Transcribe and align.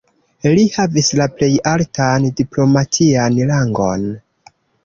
Li 0.59 0.63
havis 0.77 1.09
la 1.19 1.27
plej 1.41 1.51
altan 1.73 2.27
diplomatian 2.41 3.41
rangon. 3.53 4.09